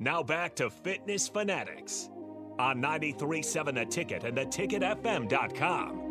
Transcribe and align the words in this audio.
Now 0.00 0.22
back 0.22 0.54
to 0.56 0.70
Fitness 0.70 1.26
Fanatics 1.26 2.08
on 2.58 2.80
93.7 2.80 3.74
The 3.74 3.84
Ticket 3.84 4.22
and 4.22 4.36
theticketfm.com. 4.36 6.04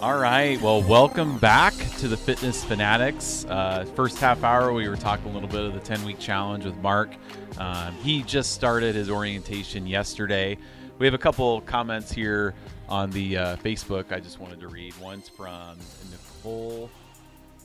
All 0.00 0.18
right. 0.18 0.60
Well, 0.62 0.82
welcome 0.82 1.38
back 1.38 1.74
to 1.98 2.08
the 2.08 2.16
Fitness 2.16 2.64
Fanatics. 2.64 3.44
Uh, 3.46 3.84
first 3.94 4.18
half 4.18 4.42
hour, 4.42 4.72
we 4.72 4.88
were 4.88 4.96
talking 4.96 5.30
a 5.30 5.34
little 5.34 5.48
bit 5.48 5.62
of 5.62 5.74
the 5.74 5.80
10 5.80 6.02
week 6.04 6.18
challenge 6.18 6.64
with 6.64 6.76
Mark. 6.78 7.14
Um, 7.58 7.94
he 7.96 8.22
just 8.22 8.52
started 8.52 8.94
his 8.94 9.10
orientation 9.10 9.86
yesterday. 9.86 10.56
We 10.98 11.06
have 11.06 11.14
a 11.14 11.18
couple 11.18 11.60
comments 11.62 12.10
here 12.10 12.54
on 12.88 13.10
the 13.10 13.36
uh, 13.36 13.56
Facebook 13.56 14.12
I 14.12 14.20
just 14.20 14.40
wanted 14.40 14.60
to 14.60 14.68
read. 14.68 14.94
One's 14.98 15.28
from 15.28 15.76
Nicole 16.10 16.90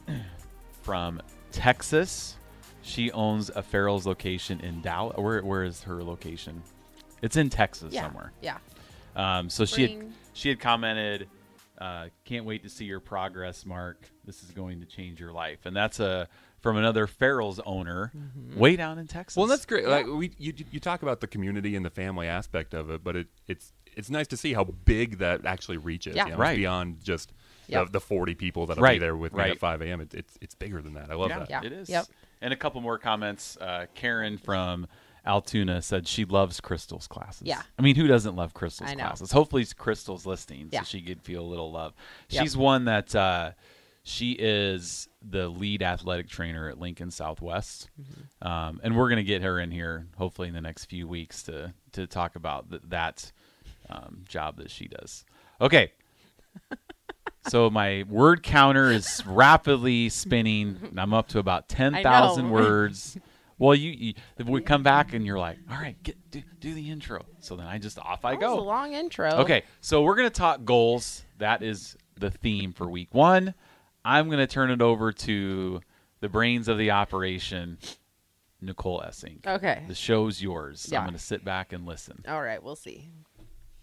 from 0.82 1.22
Texas. 1.52 2.36
She 2.82 3.12
owns 3.12 3.50
a 3.50 3.62
Farrell's 3.62 4.06
location 4.06 4.60
in 4.62 4.82
Dallas. 4.82 5.18
Where, 5.18 5.44
where 5.44 5.64
is 5.64 5.84
her 5.84 6.04
location? 6.04 6.64
It's 7.22 7.36
in 7.36 7.50
Texas 7.50 7.94
Yeah. 7.94 8.04
somewhere. 8.04 8.32
Yeah. 8.42 8.58
Um, 9.16 9.50
so 9.50 9.66
she 9.66 9.82
had 9.88 10.12
she 10.34 10.50
had 10.50 10.60
commented, 10.60 11.28
uh, 11.78 12.08
"Can't 12.24 12.46
wait 12.46 12.64
to 12.64 12.70
see 12.70 12.86
your 12.86 13.00
progress, 13.02 13.66
Mark. 13.66 14.10
This 14.24 14.42
is 14.44 14.52
going 14.52 14.80
to 14.80 14.86
change 14.86 15.20
your 15.20 15.34
life." 15.34 15.66
And 15.66 15.76
that's 15.76 16.00
a 16.00 16.30
from 16.62 16.78
another 16.78 17.08
Farrell's 17.08 17.60
owner, 17.66 18.12
Mm-hmm. 18.16 18.60
way 18.60 18.76
down 18.76 18.98
in 19.00 19.08
Texas. 19.08 19.36
Well, 19.38 19.48
that's 19.48 19.66
great. 19.66 19.88
Like 19.88 20.06
we, 20.08 20.32
you, 20.38 20.54
you 20.72 20.80
talk 20.80 21.02
about 21.04 21.20
the 21.22 21.28
community 21.28 21.76
and 21.76 21.86
the 21.86 21.90
family 21.90 22.28
aspect 22.28 22.74
of 22.74 22.90
it, 22.90 23.04
but 23.04 23.16
it, 23.16 23.28
it's 23.48 23.74
it's 23.98 24.10
nice 24.10 24.28
to 24.28 24.38
see 24.38 24.54
how 24.54 24.64
big 24.64 25.18
that 25.18 25.46
actually 25.46 25.78
reaches. 25.78 26.16
Yeah. 26.16 26.26
you 26.26 26.32
know, 26.32 26.38
Right. 26.38 26.56
beyond 26.58 27.04
just 27.04 27.34
Yep. 27.70 27.86
the, 27.88 27.92
the 27.94 28.00
forty 28.02 28.36
people 28.36 28.66
that'll 28.66 28.86
be 28.88 28.98
there 29.00 29.16
with 29.16 29.34
me 29.34 29.40
right. 29.40 29.52
at 29.52 29.60
five 29.60 29.82
a.m. 29.82 30.02
It, 30.02 30.14
it's 30.14 30.38
it's 30.42 30.56
bigger 30.56 30.82
than 30.82 30.94
that. 30.96 31.10
I 31.12 31.16
love 31.16 31.30
yeah, 31.30 31.40
that. 31.40 31.50
Yeah. 31.50 31.62
it 31.64 31.72
is. 31.72 31.90
Yep. 31.90 32.06
And 32.42 32.54
a 32.54 32.58
couple 32.58 32.80
more 32.82 32.98
comments. 32.98 33.58
Uh, 33.58 33.86
Karen 33.96 34.38
from 34.38 34.88
Altoona 35.26 35.82
said 35.82 36.08
she 36.08 36.24
loves 36.26 36.62
Crystal's 36.62 37.06
classes. 37.08 37.44
Yeah. 37.46 37.62
I 37.78 37.82
mean, 37.82 37.96
who 37.96 38.08
doesn't 38.08 38.36
love 38.36 38.54
Crystal's 38.54 38.90
I 38.90 38.94
know. 38.96 39.04
classes? 39.04 39.32
Hopefully, 39.32 39.66
Crystal's 39.78 40.26
listening 40.26 40.70
Yeah. 40.72 40.82
so 40.82 40.86
she 40.86 41.02
could 41.02 41.22
feel 41.22 41.42
a 41.42 41.46
little 41.48 41.72
love. 41.72 41.94
Yep. 42.30 42.42
She's 42.44 42.56
one 42.56 42.86
that 42.86 43.14
uh, 43.14 43.52
she 44.04 44.32
is 44.32 45.10
the 45.22 45.50
lead 45.50 45.84
athletic 45.84 46.30
trainer 46.30 46.70
at 46.70 46.80
Lincoln 46.80 47.12
Southwest, 47.12 47.90
Mm-hmm. 48.02 48.48
um, 48.48 48.80
and 48.84 48.96
we're 48.96 49.10
going 49.10 49.18
to 49.18 49.24
get 49.24 49.42
her 49.42 49.60
in 49.60 49.70
here 49.72 50.08
hopefully 50.18 50.48
in 50.48 50.54
the 50.54 50.62
next 50.62 50.86
few 50.86 51.08
weeks 51.08 51.44
to 51.44 51.74
to 51.92 52.08
talk 52.08 52.36
about 52.38 52.70
th- 52.70 52.82
that 52.88 53.32
um, 53.90 54.24
job 54.30 54.56
that 54.58 54.72
she 54.72 54.88
does. 54.88 55.26
Okay. 55.60 55.92
So 57.48 57.70
my 57.70 58.04
word 58.10 58.44
counter 58.44 58.92
is 58.92 59.24
rapidly 59.26 60.10
spinning. 60.10 60.78
and 60.84 61.00
I'm 61.00 61.14
up 61.14 61.30
to 61.30 61.40
about 61.40 61.70
ten 61.70 61.94
thousand 62.04 62.50
words. 62.52 63.18
Well, 63.58 63.76
you, 63.76 63.92
you 63.92 64.14
we 64.46 64.62
come 64.62 64.84
back 64.84 65.14
and 65.14 65.26
you're 65.26 65.38
like, 65.40 65.58
all 65.70 65.78
right, 65.78 66.02
get 66.04 66.16
do, 66.32 66.42
do 66.62 66.74
the 66.74 66.90
intro. 66.90 67.26
So 67.40 67.56
then 67.58 67.66
I 67.68 67.78
just 67.78 68.00
off 68.00 68.24
I 68.24 68.32
That 68.36 68.42
was 68.42 68.58
go. 68.58 68.60
a 68.60 68.64
long 68.64 68.94
intro. 68.94 69.30
Okay, 69.32 69.64
so 69.82 70.02
we're 70.02 70.16
gonna 70.16 70.30
talk 70.30 70.64
goals. 70.64 71.24
That 71.40 71.62
is 71.62 71.98
the 72.18 72.32
theme 72.32 72.72
for 72.74 72.90
week 72.90 73.14
one. 73.14 73.54
I'm 74.06 74.30
gonna 74.30 74.48
turn 74.48 74.72
it 74.72 74.82
over 74.82 75.12
to 75.12 75.82
the 76.22 76.30
brains 76.30 76.68
of 76.70 76.78
the 76.78 76.92
operation, 76.92 77.78
Nicole 78.62 79.02
Essing. 79.02 79.46
Okay. 79.46 79.84
The 79.88 79.96
show's 79.96 80.42
yours. 80.42 80.88
Yeah. 80.92 81.00
I'm 81.00 81.06
gonna 81.06 81.18
sit 81.20 81.44
back 81.44 81.74
and 81.74 81.86
listen. 81.86 82.24
All 82.28 82.42
right. 82.42 82.62
We'll 82.64 82.76
see. 82.78 83.10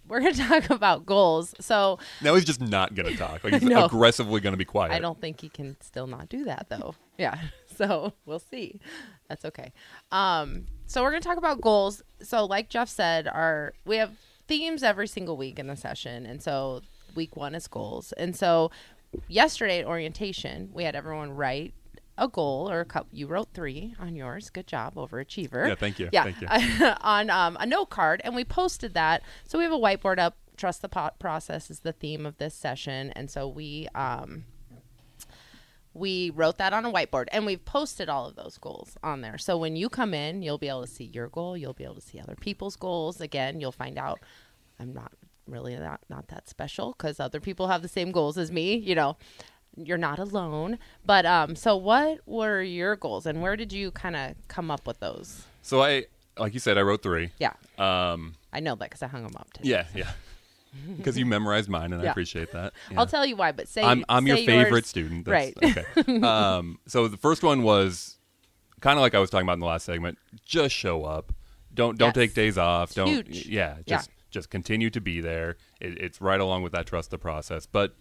We're 0.08 0.20
going 0.20 0.34
to 0.34 0.42
talk 0.42 0.70
about 0.70 1.06
goals. 1.06 1.54
So 1.60 1.98
Now 2.22 2.34
he's 2.34 2.44
just 2.44 2.60
not 2.60 2.94
going 2.94 3.08
to 3.10 3.16
talk. 3.16 3.44
Like 3.44 3.54
he's 3.54 3.62
know. 3.68 3.86
aggressively 3.86 4.40
going 4.40 4.52
to 4.52 4.58
be 4.58 4.64
quiet. 4.64 4.92
I 4.92 4.98
don't 4.98 5.20
think 5.20 5.40
he 5.40 5.48
can 5.48 5.76
still 5.80 6.06
not 6.06 6.28
do 6.28 6.44
that 6.44 6.66
though. 6.68 6.94
Yeah. 7.18 7.38
So 7.76 8.14
we'll 8.24 8.38
see. 8.38 8.80
That's 9.28 9.44
okay. 9.44 9.70
Um, 10.10 10.64
so 10.86 11.02
we're 11.02 11.10
gonna 11.10 11.20
talk 11.20 11.36
about 11.36 11.60
goals. 11.60 12.02
So 12.22 12.46
like 12.46 12.70
Jeff 12.70 12.88
said, 12.88 13.28
our 13.28 13.74
we 13.84 13.96
have 13.96 14.12
themes 14.48 14.82
every 14.82 15.06
single 15.06 15.36
week 15.36 15.58
in 15.58 15.66
the 15.66 15.76
session, 15.76 16.24
and 16.24 16.42
so 16.42 16.80
week 17.14 17.36
one 17.36 17.54
is 17.54 17.68
goals. 17.68 18.12
And 18.12 18.34
so 18.34 18.70
yesterday 19.28 19.80
at 19.80 19.86
orientation, 19.86 20.70
we 20.72 20.84
had 20.84 20.96
everyone 20.96 21.32
write 21.32 21.74
a 22.18 22.28
goal 22.28 22.70
or 22.70 22.80
a 22.80 22.84
couple. 22.84 23.08
You 23.12 23.26
wrote 23.26 23.48
three 23.52 23.94
on 23.98 24.14
yours. 24.16 24.50
Good 24.50 24.66
job, 24.66 24.94
overachiever. 24.94 25.68
Yeah, 25.68 25.74
thank 25.74 25.98
you. 25.98 26.08
Yeah, 26.12 26.24
Thank 26.24 26.40
you. 26.40 26.86
on 27.00 27.30
um, 27.30 27.56
a 27.60 27.66
note 27.66 27.90
card, 27.90 28.20
and 28.24 28.34
we 28.34 28.44
posted 28.44 28.94
that. 28.94 29.22
So 29.46 29.58
we 29.58 29.64
have 29.64 29.72
a 29.72 29.78
whiteboard 29.78 30.18
up. 30.18 30.36
Trust 30.56 30.80
the 30.80 30.88
po- 30.88 31.10
process 31.18 31.70
is 31.70 31.80
the 31.80 31.92
theme 31.92 32.24
of 32.24 32.38
this 32.38 32.54
session, 32.54 33.10
and 33.10 33.30
so 33.30 33.46
we 33.46 33.88
um, 33.94 34.44
we 35.96 36.30
wrote 36.30 36.58
that 36.58 36.72
on 36.72 36.84
a 36.84 36.92
whiteboard 36.92 37.26
and 37.32 37.46
we've 37.46 37.64
posted 37.64 38.08
all 38.08 38.26
of 38.26 38.36
those 38.36 38.58
goals 38.58 38.98
on 39.02 39.22
there. 39.22 39.38
So 39.38 39.56
when 39.56 39.76
you 39.76 39.88
come 39.88 40.12
in, 40.12 40.42
you'll 40.42 40.58
be 40.58 40.68
able 40.68 40.82
to 40.82 40.86
see 40.86 41.04
your 41.04 41.28
goal, 41.28 41.56
you'll 41.56 41.72
be 41.72 41.84
able 41.84 41.94
to 41.94 42.00
see 42.02 42.20
other 42.20 42.36
people's 42.38 42.76
goals. 42.76 43.20
Again, 43.20 43.60
you'll 43.60 43.72
find 43.72 43.98
out 43.98 44.20
I'm 44.78 44.92
not 44.92 45.12
really 45.46 45.76
not 45.76 46.00
not 46.10 46.28
that 46.28 46.48
special 46.48 46.92
cuz 46.94 47.18
other 47.18 47.40
people 47.40 47.68
have 47.68 47.80
the 47.80 47.88
same 47.88 48.12
goals 48.12 48.36
as 48.36 48.52
me, 48.52 48.74
you 48.76 48.94
know. 48.94 49.16
You're 49.76 49.98
not 49.98 50.18
alone. 50.18 50.78
But 51.04 51.26
um 51.26 51.56
so 51.56 51.76
what 51.76 52.20
were 52.26 52.62
your 52.62 52.96
goals 52.96 53.26
and 53.26 53.42
where 53.42 53.56
did 53.56 53.72
you 53.72 53.90
kind 53.90 54.16
of 54.16 54.34
come 54.48 54.70
up 54.70 54.86
with 54.86 55.00
those? 55.00 55.44
So 55.62 55.82
I, 55.82 56.06
like 56.38 56.54
you 56.54 56.60
said, 56.60 56.78
I 56.78 56.82
wrote 56.82 57.02
three. 57.02 57.30
Yeah. 57.38 57.52
Um, 57.78 58.34
I 58.52 58.60
know 58.60 58.74
that 58.76 58.90
cuz 58.90 59.02
I 59.02 59.06
hung 59.08 59.22
them 59.24 59.34
up 59.36 59.52
today. 59.52 59.68
yeah, 59.70 59.86
yeah. 59.94 60.10
Because 60.98 61.16
you 61.16 61.24
memorized 61.24 61.70
mine, 61.70 61.94
and 61.94 62.02
I 62.02 62.10
appreciate 62.10 62.52
that. 62.52 62.74
Yeah. 62.90 63.00
I'll 63.00 63.06
tell 63.06 63.24
you 63.24 63.34
why, 63.34 63.50
but 63.52 63.66
say 63.66 63.82
I'm 63.82 64.04
I'm 64.10 64.26
your 64.26 64.36
favorite 64.36 64.70
yours. 64.70 64.86
student. 64.88 65.24
That's- 65.24 65.54
Right. 65.64 65.76
Okay. 65.98 66.20
um, 66.26 66.78
so 66.86 67.08
the 67.08 67.16
first 67.16 67.42
one 67.42 67.62
was 67.62 68.18
kind 68.80 68.98
of 68.98 69.00
like 69.02 69.14
I 69.14 69.18
was 69.18 69.30
talking 69.30 69.46
about 69.46 69.54
in 69.54 69.60
the 69.60 69.66
last 69.66 69.84
segment. 69.86 70.18
Just 70.44 70.74
show 70.74 71.04
up. 71.04 71.32
Don't 71.72 71.96
don't 71.98 72.08
Yes. 72.08 72.14
take 72.14 72.34
days 72.34 72.58
off. 72.58 72.88
It's 72.90 72.94
don't. 72.96 73.08
huge. 73.08 73.46
Yeah. 73.46 73.76
Yeah. 73.78 73.82
Just 73.96 74.10
just 74.30 74.50
continue 74.50 74.90
to 74.90 75.00
be 75.00 75.20
there. 75.22 75.56
It, 75.80 75.98
it's 75.98 76.20
right 76.20 76.40
along 76.40 76.62
with 76.62 76.72
that 76.72 76.84
trust 76.86 77.10
the 77.10 77.18
process. 77.18 77.64
But 77.64 77.94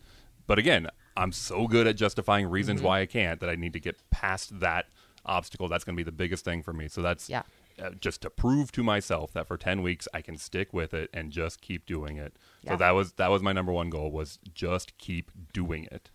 but 0.48 0.60
again, 0.60 0.90
I'm 1.18 1.32
so 1.32 1.68
good 1.68 1.88
at 1.88 1.96
justifying 1.96 2.48
reasons 2.48 2.80
Mm-hmm. 2.80 2.88
why 2.88 3.02
I 3.02 3.06
can't 3.06 3.40
that 3.40 3.50
I 3.50 3.56
need 3.56 3.74
to 3.74 3.80
get 3.80 3.98
past 4.10 4.60
that 4.60 4.88
obstacle. 5.26 5.68
That's 5.68 5.84
going 5.84 5.96
to 5.96 6.00
be 6.00 6.04
the 6.04 6.12
biggest 6.12 6.44
thing 6.46 6.62
for 6.62 6.74
me. 6.74 6.88
So 6.88 7.02
that's 7.02 7.30
Yeah. 7.30 7.44
uh, 7.82 7.92
just 8.00 8.22
to 8.22 8.30
prove 8.30 8.72
to 8.74 8.84
myself 8.84 9.32
that 9.34 9.48
for 9.48 9.58
10 9.58 9.82
weeks 9.82 10.08
I 10.14 10.22
can 10.22 10.38
stick 10.38 10.74
with 10.74 10.94
it 10.94 11.10
and 11.14 11.32
just 11.32 11.62
keep 11.62 11.86
doing 11.86 12.18
it. 12.18 12.36
Yeah. 12.64 12.72
So 12.72 12.78
that 12.78 12.92
was 12.92 13.14
that 13.14 13.30
was 13.32 13.42
my 13.42 13.52
number 13.54 13.72
one 13.72 13.90
goal 13.90 14.12
was 14.12 14.40
just 14.54 14.98
keep 14.98 15.32
doing 15.54 15.88
it. 15.92 16.10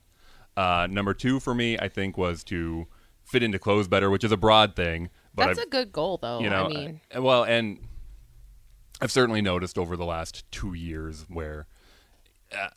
Uh, 0.56 0.86
number 0.90 1.14
two 1.14 1.40
for 1.40 1.54
me, 1.54 1.78
I 1.78 1.88
think, 1.88 2.18
was 2.18 2.44
to 2.44 2.86
fit 3.24 3.42
into 3.42 3.58
clothes 3.58 3.88
better, 3.88 4.10
which 4.10 4.24
is 4.24 4.32
a 4.32 4.36
broad 4.36 4.74
thing. 4.76 5.08
But 5.34 5.46
That's 5.46 5.58
I've, 5.60 5.66
a 5.66 5.70
good 5.70 5.92
goal 5.92 6.18
though. 6.18 6.40
you 6.40 6.50
know, 6.50 6.66
I 6.66 6.68
mean, 6.68 7.00
uh, 7.16 7.22
well, 7.22 7.44
and 7.44 7.78
I've 9.00 9.12
certainly 9.12 9.40
noticed 9.40 9.78
over 9.78 9.96
the 9.96 10.04
last 10.04 10.44
two 10.50 10.74
years 10.74 11.24
where, 11.28 11.66
uh, 12.52 12.68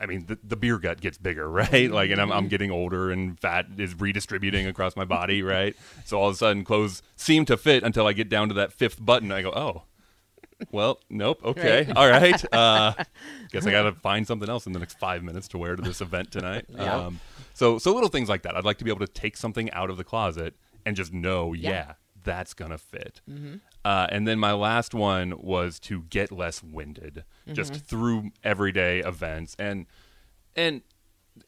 I 0.00 0.06
mean, 0.06 0.26
the, 0.26 0.38
the 0.42 0.56
beer 0.56 0.78
gut 0.78 1.00
gets 1.00 1.18
bigger, 1.18 1.48
right? 1.50 1.90
Like, 1.90 2.10
and 2.10 2.20
I'm, 2.20 2.32
I'm 2.32 2.48
getting 2.48 2.70
older, 2.70 3.10
and 3.10 3.38
fat 3.40 3.66
is 3.78 3.98
redistributing 3.98 4.66
across 4.66 4.96
my 4.96 5.04
body, 5.04 5.42
right? 5.56 5.74
So 6.04 6.18
all 6.20 6.28
of 6.28 6.34
a 6.34 6.38
sudden, 6.38 6.64
clothes 6.64 7.02
seem 7.16 7.44
to 7.46 7.56
fit 7.56 7.82
until 7.82 8.06
I 8.06 8.12
get 8.12 8.28
down 8.28 8.48
to 8.48 8.54
that 8.54 8.72
fifth 8.72 9.04
button. 9.04 9.32
I 9.32 9.42
go, 9.42 9.50
oh. 9.50 9.82
Well, 10.72 11.00
nope. 11.10 11.40
Okay. 11.44 11.84
Right. 11.86 11.96
All 11.96 12.08
right. 12.08 12.42
Uh, 12.52 12.94
guess 13.52 13.66
I 13.66 13.70
got 13.70 13.82
to 13.82 13.92
find 13.92 14.26
something 14.26 14.48
else 14.48 14.66
in 14.66 14.72
the 14.72 14.78
next 14.78 14.98
five 14.98 15.22
minutes 15.22 15.48
to 15.48 15.58
wear 15.58 15.76
to 15.76 15.82
this 15.82 16.00
event 16.00 16.30
tonight. 16.32 16.64
Yeah. 16.70 16.96
Um, 16.96 17.20
so, 17.52 17.76
so 17.78 17.92
little 17.92 18.08
things 18.08 18.28
like 18.30 18.42
that. 18.42 18.56
I'd 18.56 18.64
like 18.64 18.78
to 18.78 18.84
be 18.84 18.90
able 18.90 19.04
to 19.04 19.12
take 19.12 19.36
something 19.36 19.70
out 19.72 19.90
of 19.90 19.98
the 19.98 20.04
closet 20.04 20.54
and 20.86 20.96
just 20.96 21.12
know, 21.12 21.52
Yeah. 21.52 21.70
yeah, 21.70 21.92
that's 22.24 22.54
gonna 22.54 22.78
fit. 22.78 23.20
Uh, 23.86 24.06
and 24.10 24.26
then 24.26 24.38
my 24.38 24.52
last 24.52 24.94
one 24.94 25.34
was 25.38 25.78
to 25.80 26.02
get 26.02 26.32
less 26.32 26.62
winded, 26.62 27.24
just 27.52 27.74
through 27.74 28.30
everyday 28.42 28.98
events 29.00 29.54
and 29.58 29.86
and. 30.54 30.82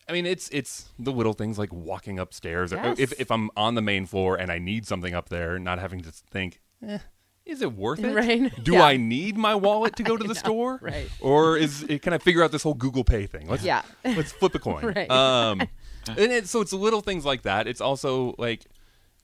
I 0.06 0.12
mean, 0.12 0.26
it's 0.26 0.50
it's 0.50 0.91
the 0.99 1.10
little 1.10 1.32
things 1.32 1.59
like 1.59 1.72
walking 1.72 2.19
upstairs. 2.19 2.75
Or 2.75 2.76
Yes. 2.76 2.99
if 2.99 3.19
if 3.19 3.31
I'm 3.31 3.49
on 3.56 3.75
the 3.75 3.81
main 3.81 4.04
floor 4.04 4.37
and 4.37 4.53
I 4.53 4.59
need 4.59 4.87
something 4.87 5.14
up 5.14 5.31
there, 5.31 5.58
not 5.58 5.79
having 5.79 6.02
to 6.02 6.11
think, 6.12 6.61
eh, 6.87 6.99
is 7.46 7.62
it 7.62 7.73
worth 7.73 8.05
it? 8.05 8.14
Right. 8.14 8.52
Do 8.62 8.73
Yeah. 8.75 8.82
I 8.85 8.99
need 8.99 9.38
my 9.38 9.55
wallet 9.55 9.96
to 9.96 10.02
go 10.02 10.14
to 10.23 10.29
the 10.29 10.35
store? 10.35 10.79
right. 10.82 11.08
Or 11.23 11.56
is 11.56 11.85
it, 11.85 12.02
can 12.02 12.12
I 12.12 12.19
figure 12.19 12.44
out 12.44 12.52
this 12.52 12.62
whole 12.64 12.75
Google 12.75 13.02
Pay 13.02 13.25
thing? 13.26 13.49
Let's 13.49 13.62
Yeah. 13.64 13.81
let's 14.05 14.31
flip 14.31 14.55
a 14.55 14.58
coin. 14.69 14.85
Right. 14.94 15.11
Um, 15.11 15.62
and 16.08 16.32
it, 16.32 16.46
so 16.49 16.61
it's 16.61 16.75
little 16.75 17.00
things 17.00 17.25
like 17.25 17.43
that. 17.44 17.67
It's 17.67 17.81
also 17.81 18.35
like 18.37 18.67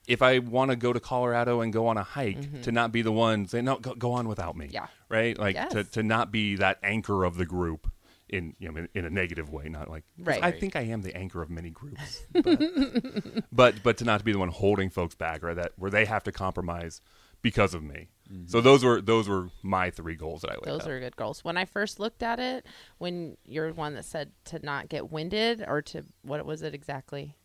if 0.07 0.21
I 0.21 0.39
want 0.39 0.71
to 0.71 0.77
go 0.77 0.93
to 0.93 0.99
Colorado 0.99 1.61
and 1.61 1.71
go 1.73 1.87
on 1.87 1.97
a 1.97 2.03
hike, 2.03 2.61
to 2.63 2.71
not 2.71 2.91
be 2.91 3.01
the 3.01 3.11
one 3.11 3.47
saying 3.47 3.65
no, 3.65 3.77
go, 3.77 3.93
go 3.95 4.11
on 4.13 4.27
without 4.27 4.55
me. 4.55 4.65
Mm-hmm. 4.67 4.73
Yeah. 4.75 4.87
Right. 5.09 5.37
Like 5.37 5.55
to, 5.71 5.77
Yes. 5.79 5.89
to 5.89 6.03
not 6.03 6.31
be 6.31 6.55
that 6.57 6.79
anchor 6.83 7.23
of 7.23 7.37
the 7.37 7.45
group. 7.45 7.91
In 8.27 8.55
you 8.57 8.71
know 8.71 8.79
in, 8.79 8.89
in 8.95 9.05
a 9.05 9.09
negative 9.11 9.51
way, 9.51 9.69
not 9.69 9.87
like 9.87 10.03
Right. 10.17 10.43
I 10.43 10.49
think 10.49 10.75
I 10.75 10.81
am 10.81 11.03
the 11.03 11.15
anchor 11.15 11.43
of 11.43 11.51
many 11.51 11.69
groups, 11.69 12.25
but, 12.33 12.59
but 13.51 13.75
but 13.83 13.97
to 13.97 14.03
not 14.03 14.17
to 14.17 14.25
be 14.25 14.31
the 14.31 14.39
one 14.39 14.49
holding 14.49 14.89
folks 14.89 15.13
back, 15.13 15.43
right? 15.43 15.55
That 15.55 15.73
where 15.77 15.91
they 15.91 16.05
have 16.05 16.23
to 16.23 16.31
compromise 16.31 17.01
because 17.43 17.75
of 17.75 17.83
me. 17.83 18.09
So 18.47 18.61
those 18.61 18.83
were 18.83 18.99
those 18.99 19.29
were 19.29 19.49
my 19.61 19.91
three 19.91 20.15
goals 20.15 20.41
that 20.41 20.49
I 20.49 20.53
laid 20.55 20.63
Those 20.65 20.81
out. 20.81 20.89
are 20.89 20.99
good 20.99 21.15
goals. 21.15 21.43
When 21.43 21.55
I 21.55 21.65
first 21.65 21.99
looked 21.99 22.23
at 22.23 22.39
it, 22.39 22.65
when 22.97 23.37
you're 23.45 23.71
one 23.73 23.93
that 23.93 24.05
said 24.05 24.31
to 24.45 24.57
not 24.65 24.89
get 24.89 25.11
winded 25.11 25.63
or 25.65 25.83
to 25.83 26.03
what 26.23 26.43
was 26.47 26.63
it 26.63 26.73
exactly? 26.73 27.35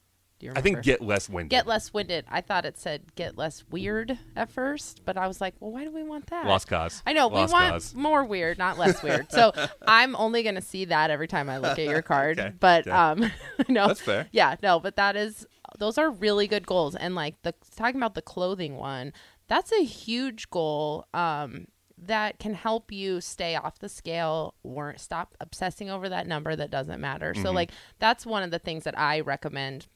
Do 0.40 0.46
you 0.46 0.52
I 0.56 0.62
think 0.62 0.82
get 0.82 1.02
less 1.02 1.28
winded. 1.28 1.50
Get 1.50 1.66
less 1.66 1.92
winded. 1.92 2.24
I 2.28 2.40
thought 2.40 2.64
it 2.64 2.78
said 2.78 3.14
get 3.14 3.36
less 3.36 3.62
weird 3.70 4.18
at 4.34 4.50
first, 4.50 5.02
but 5.04 5.16
I 5.18 5.28
was 5.28 5.40
like, 5.40 5.54
well, 5.60 5.70
why 5.70 5.84
do 5.84 5.90
we 5.92 6.02
want 6.02 6.26
that? 6.28 6.46
Lost 6.46 6.66
cause. 6.66 7.02
I 7.06 7.12
know 7.12 7.28
Lost 7.28 7.52
we 7.52 7.52
want 7.52 7.72
cause. 7.72 7.94
more 7.94 8.24
weird, 8.24 8.56
not 8.58 8.78
less 8.78 9.02
weird. 9.04 9.30
So 9.30 9.52
I'm 9.86 10.16
only 10.16 10.42
going 10.42 10.54
to 10.54 10.62
see 10.62 10.86
that 10.86 11.10
every 11.10 11.28
time 11.28 11.50
I 11.50 11.58
look 11.58 11.78
at 11.78 11.84
your 11.84 12.02
card. 12.12 12.40
Okay, 12.40 12.52
But 12.58 12.86
okay. 12.88 12.90
um, 12.90 13.30
no, 13.68 13.88
That's 13.88 14.00
fair. 14.00 14.28
Yeah, 14.32 14.56
no, 14.62 14.80
but 14.80 14.96
that 14.96 15.14
is 15.14 15.46
those 15.78 15.98
are 15.98 16.10
really 16.10 16.48
good 16.48 16.66
goals. 16.66 16.96
And 16.96 17.14
like 17.14 17.40
the 17.42 17.54
talking 17.76 17.96
about 18.00 18.14
the 18.14 18.22
clothing 18.22 18.76
one, 18.76 19.12
that's 19.46 19.72
a 19.72 19.84
huge 19.84 20.48
goal. 20.50 21.06
Um, 21.14 21.66
that 22.02 22.38
can 22.38 22.54
help 22.54 22.90
you 22.90 23.20
stay 23.20 23.56
off 23.56 23.78
the 23.78 23.88
scale 23.90 24.54
or 24.62 24.94
stop 24.96 25.34
obsessing 25.38 25.90
over 25.90 26.08
that 26.08 26.26
number 26.26 26.56
that 26.56 26.70
doesn't 26.70 26.98
matter. 26.98 27.34
Mm-hmm. 27.34 27.42
So 27.42 27.50
like 27.52 27.72
that's 27.98 28.24
one 28.24 28.42
of 28.42 28.50
the 28.50 28.58
things 28.58 28.84
that 28.84 28.98
I 28.98 29.20
recommend 29.20 29.86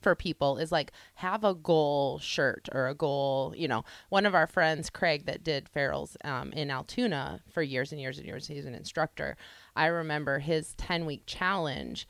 for 0.00 0.14
people 0.14 0.58
is 0.58 0.72
like 0.72 0.92
have 1.14 1.44
a 1.44 1.54
goal 1.54 2.18
shirt 2.18 2.68
or 2.72 2.88
a 2.88 2.94
goal 2.94 3.54
you 3.56 3.68
know. 3.68 3.84
One 4.08 4.26
of 4.26 4.34
our 4.34 4.46
friends 4.46 4.90
craig 4.90 5.26
that 5.26 5.44
did 5.44 5.68
Farrell's 5.68 6.16
um, 6.24 6.52
in 6.52 6.70
altoona 6.70 7.40
for 7.50 7.62
years 7.62 7.92
and 7.92 8.00
years 8.00 8.18
and 8.18 8.26
years 8.26 8.46
he's 8.46 8.66
an 8.66 8.74
instructor. 8.74 9.36
I 9.76 9.86
remember 9.86 10.38
his 10.38 10.74
10 10.74 11.06
week 11.06 11.22
challenge 11.26 12.08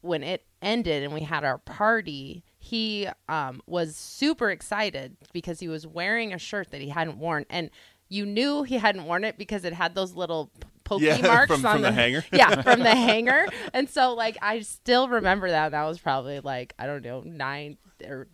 when 0.00 0.22
it 0.22 0.44
ended 0.60 1.02
and 1.02 1.12
we 1.12 1.20
had 1.20 1.44
our 1.44 1.58
party 1.58 2.44
he 2.64 3.08
um, 3.28 3.60
was 3.66 3.96
super 3.96 4.48
excited 4.48 5.16
because 5.32 5.58
he 5.58 5.66
was 5.66 5.84
wearing 5.84 6.32
a 6.32 6.38
shirt 6.38 6.70
that 6.70 6.80
he 6.80 6.90
hadn't 6.90 7.18
worn. 7.18 7.44
And 7.50 7.70
you 8.08 8.24
knew 8.24 8.62
he 8.62 8.78
hadn't 8.78 9.04
worn 9.04 9.24
it 9.24 9.36
because 9.36 9.64
it 9.64 9.72
had 9.72 9.96
those 9.96 10.14
little 10.14 10.52
pokey 10.94 11.04
Yeah, 11.06 11.20
marks 11.22 11.46
from- 11.54 11.66
on 11.66 11.72
from 11.74 11.82
the 11.82 11.92
hanger. 11.92 12.24
yeah, 12.32 12.62
from 12.62 12.80
the 12.80 12.94
hanger. 12.94 13.46
And 13.72 13.88
so 13.88 14.14
like 14.14 14.36
I 14.42 14.60
still 14.60 15.08
remember 15.08 15.50
that. 15.50 15.70
That 15.70 15.84
was 15.84 15.98
probably 15.98 16.40
like 16.40 16.74
I 16.78 16.86
don't 16.86 17.04
know 17.04 17.22
nine 17.24 17.76
or 18.04 18.28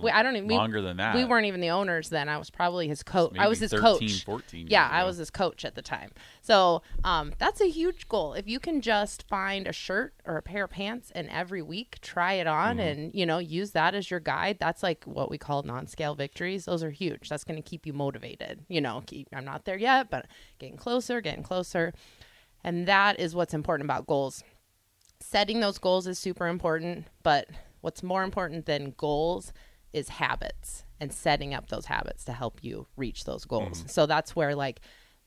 we, 0.00 0.10
I 0.10 0.22
don't 0.22 0.36
even 0.36 0.48
we- 0.48 0.54
Longer 0.56 0.80
than 0.80 0.96
that. 0.98 1.14
We 1.14 1.24
weren't 1.24 1.46
even 1.46 1.60
the 1.60 1.70
owners 1.70 2.08
then. 2.08 2.28
I 2.28 2.38
was 2.38 2.50
probably 2.50 2.88
his 2.88 3.02
coach. 3.02 3.36
I 3.38 3.48
was 3.48 3.58
his 3.60 3.70
13, 3.70 3.82
coach. 3.82 4.24
14 4.24 4.66
yeah, 4.68 4.84
years 4.84 4.92
I 4.92 5.04
was 5.04 5.16
his 5.18 5.30
coach 5.30 5.64
at 5.64 5.74
the 5.74 5.82
time. 5.82 6.10
So 6.40 6.82
um, 7.04 7.32
that's 7.38 7.60
a 7.60 7.68
huge 7.68 8.08
goal. 8.08 8.34
If 8.34 8.48
you 8.48 8.58
can 8.60 8.80
just 8.80 9.26
find 9.28 9.66
a 9.66 9.72
shirt 9.72 10.14
or 10.24 10.36
a 10.36 10.42
pair 10.42 10.64
of 10.64 10.70
pants 10.70 11.10
and 11.14 11.28
every 11.30 11.62
week 11.62 11.98
try 12.00 12.34
it 12.34 12.46
on 12.46 12.76
Mm-hmm. 12.76 12.80
and 12.80 13.14
you 13.14 13.26
know 13.26 13.38
use 13.38 13.72
that 13.72 13.94
as 13.94 14.10
your 14.10 14.20
guide, 14.20 14.58
that's 14.58 14.82
like 14.82 15.04
what 15.04 15.30
we 15.30 15.38
call 15.38 15.62
non-scale 15.62 16.14
victories. 16.14 16.64
Those 16.64 16.82
are 16.82 16.90
huge. 16.90 17.28
That's 17.28 17.44
going 17.44 17.62
to 17.62 17.68
keep 17.68 17.86
you 17.86 17.92
motivated. 17.92 18.64
You 18.68 18.80
know, 18.80 19.02
keep, 19.06 19.28
I'm 19.32 19.44
not 19.44 19.64
there 19.64 19.78
yet, 19.78 20.10
but 20.10 20.26
getting 20.58 20.76
closer, 20.76 21.20
getting 21.20 21.42
closer, 21.42 21.92
and 22.64 22.88
that 22.88 23.20
is 23.20 23.34
what's 23.34 23.54
important 23.54 23.86
about 23.86 24.06
goals 24.06 24.42
setting 25.20 25.60
those 25.60 25.78
goals 25.78 26.06
is 26.06 26.18
super 26.18 26.46
important, 26.46 27.06
but 27.22 27.48
what's 27.80 28.02
more 28.02 28.22
important 28.22 28.66
than 28.66 28.94
goals 28.96 29.52
is 29.92 30.08
habits 30.08 30.84
and 31.00 31.12
setting 31.12 31.54
up 31.54 31.68
those 31.68 31.86
habits 31.86 32.24
to 32.24 32.32
help 32.32 32.62
you 32.62 32.86
reach 32.96 33.24
those 33.24 33.44
goals. 33.44 33.84
So 33.86 34.06
that's 34.06 34.34
where 34.36 34.54
like 34.54 34.80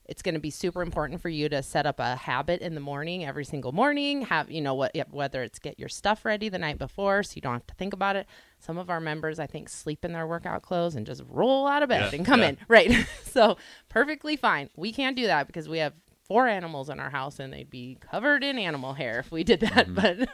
it's 0.06 0.22
going 0.22 0.34
to 0.34 0.40
be 0.40 0.50
super 0.50 0.82
important 0.82 1.20
for 1.20 1.28
you 1.28 1.48
to 1.48 1.62
set 1.62 1.86
up 1.86 2.00
a 2.00 2.16
habit 2.16 2.60
in 2.62 2.74
the 2.74 2.80
morning 2.80 3.24
every 3.24 3.44
single 3.44 3.70
morning 3.70 4.22
have 4.22 4.50
you 4.50 4.60
know 4.60 4.74
what 4.74 4.90
whether 5.12 5.44
it's 5.44 5.60
get 5.60 5.78
your 5.78 5.88
stuff 5.88 6.24
ready 6.24 6.48
the 6.48 6.58
night 6.58 6.78
before 6.78 7.22
so 7.22 7.34
you 7.36 7.42
don't 7.42 7.52
have 7.52 7.66
to 7.68 7.74
think 7.74 7.92
about 7.92 8.16
it. 8.16 8.26
Some 8.58 8.76
of 8.78 8.90
our 8.90 8.98
members 9.00 9.38
i 9.38 9.46
think 9.46 9.68
sleep 9.68 10.04
in 10.04 10.12
their 10.12 10.26
workout 10.26 10.62
clothes 10.62 10.96
and 10.96 11.06
just 11.06 11.22
roll 11.28 11.66
out 11.68 11.82
of 11.84 11.88
bed 11.90 12.10
Yeah, 12.12 12.16
and 12.18 12.26
come 12.26 12.40
yeah. 12.40 12.48
in 12.48 12.58
right? 12.68 12.90
So 13.24 13.56
perfectly 13.88 14.34
fine. 14.36 14.68
We 14.76 14.92
can't 14.92 15.14
do 15.14 15.26
that 15.28 15.46
because 15.46 15.68
we 15.68 15.78
have 15.78 15.92
four 16.26 16.48
animals 16.48 16.88
in 16.90 16.98
our 16.98 17.10
house 17.10 17.38
and 17.38 17.52
they'd 17.52 17.70
be 17.70 17.96
covered 18.00 18.42
in 18.42 18.58
animal 18.58 18.94
hair 18.94 19.20
if 19.20 19.30
we 19.30 19.44
did 19.44 19.60
that 19.60 19.94
but 19.94 20.28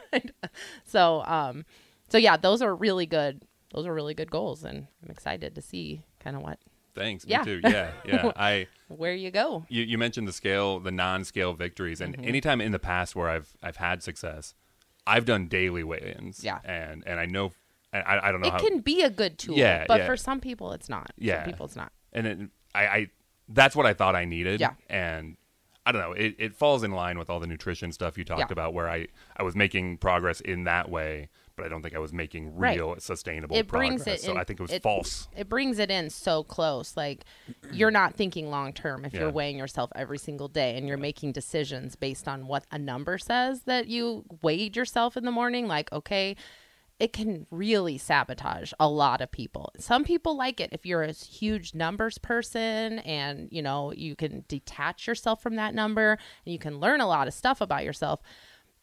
so 0.85 1.23
um 1.25 1.65
so 2.09 2.17
yeah 2.17 2.37
those 2.37 2.61
are 2.61 2.73
really 2.75 3.05
good 3.05 3.41
those 3.77 3.85
are 3.85 3.93
really 3.93 4.13
good 4.15 4.31
goals 4.31 4.63
and 4.63 4.87
i'm 5.03 5.09
excited 5.11 5.53
to 5.55 5.61
see 5.61 6.01
kind 6.19 6.35
of 6.35 6.41
what 6.41 6.57
Thanks. 6.95 7.25
Yeah. 7.27 7.43
Me 7.43 7.45
too. 7.45 7.59
Yeah. 7.63 7.91
Yeah. 8.05 8.31
I. 8.35 8.65
where 8.87 9.13
you 9.13 9.29
go 9.29 9.65
You, 9.69 9.83
you 9.83 9.99
mentioned 9.99 10.27
the 10.27 10.33
scale, 10.33 10.79
the 10.79 10.89
non-scale 10.91 11.53
victories, 11.53 12.01
and 12.01 12.15
Mm-hmm. 12.17 12.27
anytime 12.27 12.59
in 12.59 12.71
the 12.71 12.79
past 12.79 13.15
where 13.15 13.29
I've 13.29 13.55
I've 13.61 13.75
had 13.75 14.01
success, 14.01 14.55
I've 15.05 15.23
done 15.25 15.47
daily 15.47 15.83
weigh-ins. 15.83 16.43
Yeah. 16.43 16.57
And 16.65 17.03
and 17.05 17.19
I 17.19 17.25
know, 17.27 17.51
I 17.93 18.19
I 18.23 18.31
don't 18.31 18.41
know 18.41 18.47
it 18.47 18.53
how. 18.53 18.57
can 18.67 18.79
be 18.79 19.03
a 19.03 19.11
good 19.11 19.37
tool 19.37 19.55
Yeah, 19.55 19.85
but 19.87 19.99
yeah. 19.99 20.05
for 20.07 20.17
some 20.17 20.39
people 20.39 20.71
it's 20.71 20.89
not 20.89 21.11
Yeah. 21.19 21.43
some 21.43 21.51
people 21.51 21.67
it's 21.67 21.75
not 21.75 21.91
and 22.13 22.25
it, 22.25 22.39
I, 22.73 22.87
I 22.87 23.07
that's 23.47 23.75
what 23.75 23.85
I 23.85 23.93
thought 23.93 24.15
I 24.15 24.25
needed. 24.25 24.59
Yeah. 24.59 24.73
And 24.89 25.37
I 25.85 25.91
don't 25.91 26.01
know, 26.01 26.13
it, 26.13 26.33
it 26.39 26.55
falls 26.55 26.81
in 26.81 26.93
line 26.93 27.19
with 27.19 27.29
all 27.29 27.39
the 27.39 27.45
nutrition 27.45 27.91
stuff 27.91 28.17
you 28.17 28.23
talked 28.25 28.39
Yeah. 28.39 28.47
about, 28.57 28.73
where 28.73 28.89
I 28.89 29.07
I 29.37 29.43
was 29.43 29.55
making 29.55 29.97
progress 29.99 30.41
in 30.41 30.63
that 30.63 30.89
way, 30.89 31.29
but 31.57 31.65
I 31.65 31.69
don't 31.69 31.81
think 31.81 31.95
I 31.95 31.99
was 31.99 32.13
making 32.13 32.55
Right. 32.55 32.77
real 32.77 32.95
sustainable 32.99 33.55
it 33.57 33.67
progress. 33.67 34.03
brings 34.03 34.07
it 34.07 34.21
so 34.21 34.31
in, 34.31 34.37
I 34.37 34.43
think 34.45 34.59
it 34.59 34.63
was 34.63 34.71
it, 34.71 34.83
false. 34.83 35.27
it 35.35 35.49
brings 35.49 35.79
it 35.79 35.91
in 35.91 36.09
so 36.09 36.43
close 36.43 36.95
like 36.95 37.25
you're 37.73 37.91
not 37.91 38.13
thinking 38.15 38.49
long 38.49 38.71
term 38.71 39.03
if 39.03 39.13
Yeah. 39.13 39.21
you're 39.21 39.31
weighing 39.31 39.57
yourself 39.57 39.91
every 39.95 40.19
single 40.19 40.47
day 40.47 40.77
and 40.77 40.87
you're 40.87 40.97
making 40.97 41.33
decisions 41.33 41.95
based 41.95 42.27
on 42.27 42.47
what 42.47 42.65
a 42.71 42.77
number 42.77 43.17
says 43.17 43.63
that 43.63 43.87
you 43.87 44.23
weighed 44.41 44.75
yourself 44.77 45.17
in 45.17 45.25
the 45.25 45.31
morning 45.31 45.67
like 45.67 45.91
okay 45.91 46.35
it 46.99 47.13
can 47.13 47.45
really 47.51 47.95
sabotage 47.95 48.73
a 48.79 48.89
lot 48.89 49.21
of 49.21 49.31
people. 49.31 49.71
Some 49.77 50.03
people 50.03 50.35
like 50.35 50.59
it 50.59 50.69
if 50.71 50.83
you're 50.83 51.03
a 51.03 51.11
huge 51.11 51.75
numbers 51.75 52.17
person 52.17 52.97
and 52.99 53.49
you 53.51 53.61
know 53.61 53.93
you 53.93 54.15
can 54.15 54.45
detach 54.47 55.05
yourself 55.05 55.39
from 55.43 55.57
that 55.57 55.75
number 55.75 56.13
and 56.13 56.53
you 56.53 56.57
can 56.57 56.79
learn 56.79 56.99
a 56.99 57.07
lot 57.07 57.27
of 57.27 57.35
stuff 57.35 57.61
about 57.61 57.83
yourself. 57.83 58.19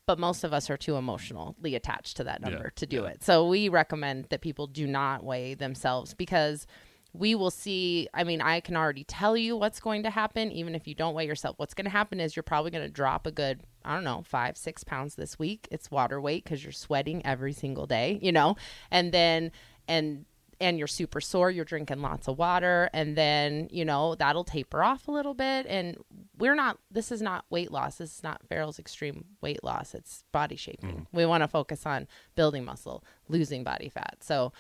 But 0.07 0.19
most 0.19 0.45
of 0.45 0.53
us 0.53 0.69
are 0.69 0.77
too 0.77 0.97
emotionally 0.97 1.75
attached 1.75 2.19
to 2.19 2.25
that 2.25 2.43
number 2.43 2.71
to 2.77 2.87
do 2.87 3.05
it. 3.05 3.25
So 3.25 3.49
we 3.49 3.69
recommend 3.69 4.27
that 4.31 4.43
people 4.43 4.67
do 4.67 4.87
not 4.87 5.25
weigh 5.25 5.55
themselves 5.55 6.13
because 6.13 6.67
we 7.15 7.35
will 7.35 7.51
see. 7.51 8.09
I 8.13 8.25
mean, 8.25 8.43
I 8.43 8.61
can 8.61 8.77
already 8.77 9.05
tell 9.05 9.37
you 9.37 9.57
what's 9.57 9.81
going 9.81 10.03
to 10.03 10.11
happen, 10.11 10.53
even 10.53 10.75
if 10.75 10.87
you 10.87 10.95
don't 10.95 11.15
weigh 11.15 11.27
yourself. 11.27 11.55
What's 11.59 11.73
going 11.73 11.87
to 11.87 11.91
happen 11.91 12.21
is 12.21 12.37
you're 12.37 12.43
probably 12.43 12.71
going 12.71 12.85
to 12.85 12.93
drop 12.93 13.27
a 13.27 13.31
good, 13.31 13.63
I 13.85 13.95
don't 13.95 14.05
know, 14.05 14.23
five, 14.27 14.59
six 14.59 14.85
pounds 14.85 15.15
this 15.15 15.39
week. 15.39 15.69
It's 15.71 15.91
water 15.91 16.21
weight 16.21 16.45
because 16.45 16.63
you're 16.63 16.73
sweating 16.73 17.25
every 17.25 17.53
single 17.53 17.87
day, 17.87 18.19
you 18.21 18.33
know? 18.33 18.57
And 18.91 19.13
then, 19.13 19.53
and, 19.89 20.27
and 20.61 20.79
you're 20.79 20.87
super 20.87 21.21
sore, 21.21 21.51
you're 21.51 21.65
drinking 21.65 22.01
lots 22.01 22.29
of 22.29 22.39
water, 22.39 22.89
and 22.93 23.17
then, 23.17 23.69
you 23.71 23.85
know, 23.85 24.15
that'll 24.15 24.45
taper 24.45 24.83
off 24.83 25.09
a 25.09 25.11
little 25.11 25.35
bit. 25.35 25.67
And 25.69 25.97
we're 26.39 26.55
not, 26.55 26.79
this 26.91 27.11
is 27.13 27.21
not 27.23 27.45
weight 27.51 27.71
loss. 27.71 27.97
This 27.97 28.17
is 28.17 28.23
not 28.23 28.43
Farrell's 28.49 28.79
extreme 28.79 29.25
weight 29.41 29.63
loss. 29.65 29.95
It's 29.95 30.25
body 30.33 30.57
shaping. 30.57 30.91
Mm-hmm. 30.91 31.17
We 31.17 31.27
want 31.27 31.43
to 31.43 31.49
focus 31.49 31.87
on 31.87 32.07
building 32.35 32.65
muscle, 32.65 33.05
losing 33.29 33.65
body 33.65 33.89
fat. 33.89 34.19
So, 34.21 34.53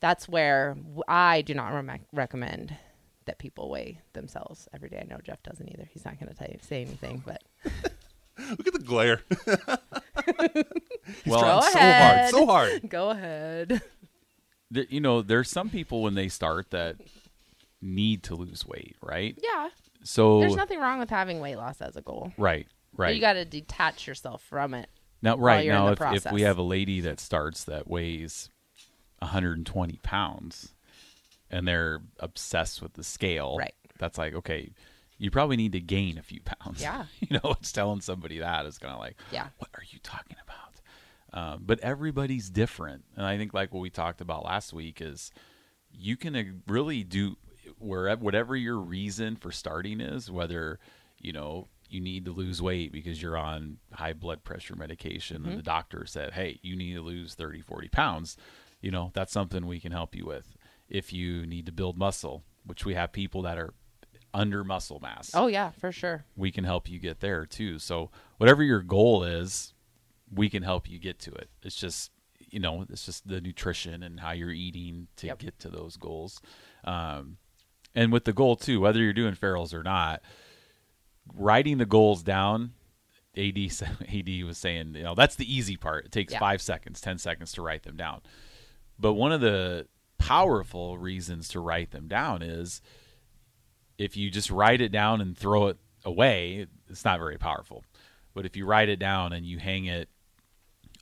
that's 0.00 0.28
where 0.28 0.76
I 1.06 1.42
do 1.42 1.54
not 1.54 1.72
rem- 1.72 2.00
recommend 2.12 2.76
that 3.26 3.38
people 3.38 3.70
weigh 3.70 4.00
themselves 4.14 4.66
every 4.74 4.88
day. 4.88 4.98
I 5.00 5.04
know 5.04 5.20
Jeff 5.22 5.40
doesn't 5.44 5.68
either. 5.72 5.88
He's 5.92 6.04
not 6.04 6.18
going 6.18 6.28
to 6.32 6.36
tell 6.36 6.48
you 6.50 6.58
say 6.60 6.80
anything, 6.82 7.22
but 7.24 7.40
Look 8.58 8.66
at 8.66 8.72
the 8.72 8.80
glare. 8.80 9.20
Well, 11.26 11.40
Go 11.40 11.60
so 11.68 11.78
ahead. 11.78 12.18
hard, 12.20 12.30
so 12.30 12.46
hard. 12.46 12.88
go 12.90 13.10
ahead. 13.10 13.82
Th- 14.72 14.90
you 14.90 15.00
know, 15.00 15.22
there's 15.22 15.50
some 15.50 15.68
people 15.70 16.02
when 16.02 16.14
they 16.14 16.28
start 16.28 16.70
that 16.70 16.96
need 17.80 18.22
to 18.24 18.34
lose 18.34 18.66
weight, 18.66 18.96
right? 19.02 19.36
Yeah, 19.42 19.68
So 20.04 20.40
there's 20.40 20.56
nothing 20.56 20.78
wrong 20.80 20.98
with 20.98 21.10
having 21.10 21.40
weight 21.40 21.56
loss 21.56 21.80
as 21.80 21.96
a 21.96 22.00
goal. 22.02 22.32
right, 22.38 22.66
But 22.96 23.02
right. 23.02 23.14
you 23.14 23.20
got 23.20 23.32
to 23.34 23.44
detach 23.44 24.06
yourself 24.06 24.42
from 24.42 24.74
it. 24.74 24.88
now, 25.20 25.36
while 25.36 25.46
right 25.46 25.66
now, 25.68 25.86
the 25.86 25.92
if, 25.92 25.96
if 25.96 25.98
process. 25.98 26.32
we 26.32 26.42
have 26.42 26.58
a 26.58 26.62
lady 26.62 27.00
that 27.00 27.18
starts 27.20 27.64
that 27.64 27.88
weighs 27.88 28.48
120 29.18 29.98
pounds 30.02 30.74
and 31.50 31.66
they're 31.66 32.00
obsessed 32.20 32.80
with 32.82 32.94
the 32.94 33.04
scale, 33.04 33.56
Right. 33.58 33.74
That's 33.98 34.18
like 34.18 34.34
okay. 34.34 34.70
You 35.18 35.30
probably 35.30 35.56
need 35.56 35.72
to 35.72 35.80
gain 35.80 36.18
a 36.18 36.22
few 36.22 36.40
pounds. 36.40 36.80
Yeah. 36.82 37.04
you 37.20 37.38
know, 37.42 37.52
it's 37.60 37.70
telling 37.70 38.00
somebody 38.00 38.38
that 38.38 38.66
is 38.66 38.78
kind 38.78 38.92
of 38.92 38.98
like, 38.98 39.16
Yeah. 39.30 39.46
what 39.58 39.70
are 39.74 39.84
you 39.90 39.98
talking 40.02 40.36
about? 40.42 40.61
Um, 41.34 41.62
but 41.64 41.80
everybody's 41.80 42.50
different, 42.50 43.04
and 43.16 43.24
I 43.24 43.38
think 43.38 43.54
like 43.54 43.72
what 43.72 43.80
we 43.80 43.90
talked 43.90 44.20
about 44.20 44.44
last 44.44 44.72
week 44.72 45.00
is 45.00 45.30
you 45.90 46.16
can 46.16 46.36
uh, 46.36 46.42
really 46.66 47.04
do 47.04 47.36
wherever 47.78 48.20
whatever 48.22 48.54
your 48.56 48.78
reason 48.78 49.36
for 49.36 49.50
starting 49.50 50.00
is, 50.00 50.30
whether 50.30 50.78
you 51.18 51.32
know 51.32 51.68
you 51.88 52.00
need 52.00 52.24
to 52.26 52.32
lose 52.32 52.60
weight 52.60 52.90
because 52.92 53.20
you're 53.22 53.36
on 53.36 53.78
high 53.92 54.12
blood 54.12 54.44
pressure 54.44 54.74
medication 54.76 55.38
Mm-hmm. 55.42 55.48
and 55.50 55.58
the 55.58 55.62
doctor 55.62 56.04
said, 56.06 56.32
"Hey, 56.34 56.58
you 56.62 56.76
need 56.76 56.94
to 56.94 57.02
lose 57.02 57.34
30, 57.34 57.60
40 57.62 57.88
pounds." 57.88 58.36
You 58.82 58.90
know, 58.90 59.10
that's 59.14 59.32
something 59.32 59.66
we 59.66 59.80
can 59.80 59.92
help 59.92 60.14
you 60.14 60.26
with. 60.26 60.54
If 60.88 61.12
you 61.12 61.46
need 61.46 61.64
to 61.66 61.72
build 61.72 61.96
muscle, 61.96 62.42
which 62.66 62.84
we 62.84 62.92
have 62.94 63.12
people 63.12 63.40
that 63.42 63.56
are 63.58 63.72
under 64.34 64.64
muscle 64.64 64.98
mass 65.00 65.30
Oh 65.34 65.46
yeah, 65.46 65.70
for 65.78 65.92
sure. 65.92 66.24
we 66.36 66.50
can 66.50 66.64
help 66.64 66.88
you 66.88 66.98
get 66.98 67.20
there 67.20 67.44
too. 67.46 67.78
So 67.78 68.10
whatever 68.38 68.62
your 68.62 68.80
goal 68.80 69.24
is, 69.24 69.71
we 70.34 70.48
can 70.48 70.62
help 70.62 70.88
you 70.88 70.98
get 70.98 71.18
to 71.20 71.30
it. 71.32 71.48
It's 71.62 71.76
just 71.76 72.10
you 72.50 72.58
know, 72.60 72.84
it's 72.90 73.06
just 73.06 73.26
the 73.26 73.40
nutrition 73.40 74.02
and 74.02 74.20
how 74.20 74.32
you're 74.32 74.50
eating 74.50 75.06
to 75.16 75.28
Yep. 75.28 75.38
get 75.38 75.58
to 75.60 75.68
those 75.70 75.96
goals. 75.96 76.40
Um, 76.84 77.38
and 77.94 78.12
with 78.12 78.24
the 78.24 78.32
goal 78.32 78.56
too, 78.56 78.80
whether 78.80 79.00
you're 79.00 79.12
doing 79.14 79.34
Farrell's 79.34 79.72
or 79.72 79.82
not, 79.82 80.22
writing 81.34 81.78
the 81.78 81.86
goals 81.86 82.22
down 82.22 82.72
AD 83.36 83.56
AD 83.58 84.42
was 84.44 84.58
saying, 84.58 84.94
you 84.96 85.02
know, 85.02 85.14
that's 85.14 85.36
the 85.36 85.50
easy 85.50 85.76
part. 85.76 86.04
It 86.06 86.12
takes 86.12 86.32
Yeah. 86.34 86.40
five 86.40 86.60
seconds, 86.60 87.00
ten 87.00 87.16
seconds 87.18 87.52
to 87.52 87.62
write 87.62 87.84
them 87.84 87.96
down. 87.96 88.20
But 88.98 89.14
one 89.14 89.32
of 89.32 89.40
the 89.40 89.86
powerful 90.18 90.98
reasons 90.98 91.48
to 91.48 91.60
write 91.60 91.90
them 91.92 92.08
down 92.08 92.42
is 92.42 92.82
if 93.98 94.16
you 94.16 94.30
just 94.30 94.50
write 94.50 94.80
it 94.80 94.92
down 94.92 95.20
and 95.20 95.36
throw 95.38 95.68
it 95.68 95.78
away, 96.04 96.66
it's 96.88 97.04
not 97.04 97.18
very 97.18 97.38
powerful. 97.38 97.84
But 98.34 98.44
if 98.46 98.56
you 98.56 98.66
write 98.66 98.88
it 98.88 98.98
down 98.98 99.32
and 99.32 99.46
you 99.46 99.58
hang 99.58 99.86
it 99.86 100.08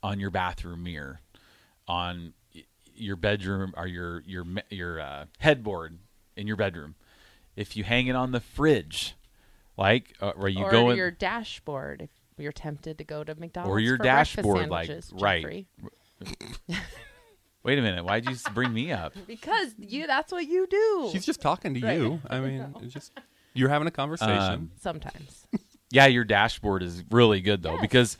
on 0.03 0.19
your 0.19 0.29
bathroom 0.31 0.83
mirror, 0.83 1.21
on 1.87 2.33
your 2.95 3.15
bedroom 3.15 3.73
or 3.77 3.87
your 3.87 4.21
your 4.21 4.45
your 4.69 4.99
uh, 4.99 5.25
headboard 5.39 5.97
in 6.35 6.47
your 6.47 6.55
bedroom, 6.57 6.95
if 7.55 7.75
you 7.75 7.83
hang 7.83 8.07
it 8.07 8.15
on 8.15 8.31
the 8.31 8.39
fridge, 8.39 9.15
like 9.77 10.15
uh, 10.21 10.33
where 10.35 10.49
you 10.49 10.63
or 10.65 10.71
go 10.71 10.89
in, 10.89 10.97
your 10.97 11.11
dashboard 11.11 12.01
if 12.01 12.09
you're 12.37 12.51
tempted 12.51 12.97
to 12.97 13.03
go 13.03 13.23
to 13.23 13.35
McDonald's 13.35 13.71
or 13.71 13.79
your 13.79 13.97
for 13.97 14.03
dashboard, 14.03 14.69
like 14.69 14.87
sandwiches, 14.87 15.13
right. 15.13 15.41
Jeffrey. 15.41 15.67
Wait 17.63 17.77
a 17.77 17.81
minute, 17.83 18.03
why'd 18.03 18.25
you 18.25 18.35
bring 18.53 18.73
me 18.73 18.91
up? 18.91 19.13
Because 19.27 19.75
you 19.77 20.07
that's 20.07 20.31
what 20.31 20.47
you 20.47 20.65
do. 20.67 21.09
She's 21.11 21.25
just 21.25 21.41
talking 21.41 21.73
to 21.75 21.79
Right. 21.81 21.97
you. 21.97 22.19
I 22.29 22.39
mean, 22.39 22.73
it's 22.81 22.93
just 22.93 23.11
you're 23.53 23.69
having 23.69 23.87
a 23.87 23.91
conversation. 23.91 24.31
Um, 24.35 24.71
Sometimes. 24.81 25.45
Yeah, 25.91 26.05
your 26.07 26.23
dashboard 26.23 26.81
is 26.83 27.03
really 27.11 27.41
good 27.41 27.61
though 27.61 27.73
Yes. 27.73 27.81
because 27.81 28.17